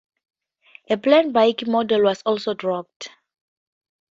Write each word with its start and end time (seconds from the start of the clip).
A 0.89 0.97
planned 0.97 1.31
Buick 1.31 1.67
model 1.67 2.01
was 2.01 2.23
also 2.23 2.55
dropped. 2.55 3.09